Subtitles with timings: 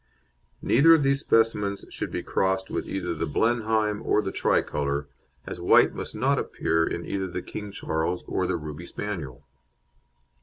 [0.63, 5.05] Neither of these specimens should be crossed with either the Blenheim or the Tricolour,
[5.45, 9.45] as white must not appear in either the King Charles or the Ruby Spaniel.